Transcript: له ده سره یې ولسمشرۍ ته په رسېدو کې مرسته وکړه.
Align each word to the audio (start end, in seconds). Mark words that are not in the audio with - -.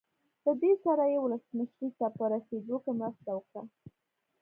له 0.43 0.51
ده 0.61 0.71
سره 0.83 1.03
یې 1.11 1.17
ولسمشرۍ 1.21 1.89
ته 1.99 2.07
په 2.17 2.23
رسېدو 2.33 2.75
کې 2.83 2.91
مرسته 3.01 3.29
وکړه. 3.33 3.63